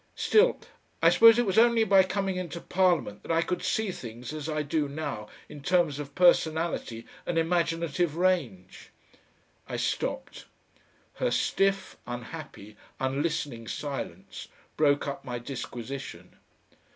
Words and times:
Still 0.15 0.59
I 1.03 1.09
suppose 1.11 1.37
it 1.37 1.45
was 1.45 1.59
only 1.59 1.83
by 1.83 2.01
coming 2.01 2.35
into 2.35 2.59
Parliament 2.59 3.21
that 3.21 3.31
I 3.31 3.43
could 3.43 3.61
see 3.61 3.91
things 3.91 4.33
as 4.33 4.49
I 4.49 4.63
do 4.63 4.87
now 4.89 5.27
in 5.47 5.61
terms 5.61 5.99
of 5.99 6.15
personality 6.15 7.05
and 7.27 7.37
imaginative 7.37 8.15
range...." 8.15 8.89
I 9.69 9.75
stopped. 9.77 10.45
Her 11.17 11.29
stiff, 11.29 11.97
unhappy, 12.07 12.77
unlistening 12.99 13.67
silence 13.67 14.47
broke 14.75 15.07
up 15.07 15.23
my 15.23 15.37
disquisition. 15.37 16.35